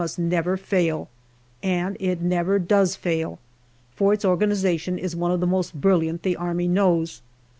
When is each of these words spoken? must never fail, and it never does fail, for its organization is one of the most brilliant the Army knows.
must 0.01 0.17
never 0.17 0.57
fail, 0.57 1.09
and 1.61 1.95
it 1.99 2.19
never 2.19 2.57
does 2.57 2.95
fail, 2.95 3.37
for 3.93 4.11
its 4.11 4.25
organization 4.25 4.97
is 4.97 5.15
one 5.15 5.29
of 5.29 5.39
the 5.39 5.45
most 5.45 5.79
brilliant 5.79 6.23
the 6.23 6.35
Army 6.35 6.67
knows. 6.67 7.21